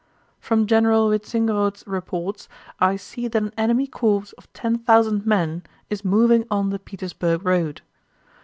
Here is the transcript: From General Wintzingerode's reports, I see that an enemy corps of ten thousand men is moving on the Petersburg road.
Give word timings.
From 0.39 0.65
General 0.65 1.09
Wintzingerode's 1.09 1.83
reports, 1.85 2.49
I 2.79 2.95
see 2.95 3.27
that 3.27 3.39
an 3.43 3.53
enemy 3.55 3.85
corps 3.85 4.33
of 4.35 4.51
ten 4.51 4.79
thousand 4.79 5.27
men 5.27 5.61
is 5.91 6.03
moving 6.03 6.43
on 6.49 6.71
the 6.71 6.79
Petersburg 6.79 7.45
road. 7.45 7.81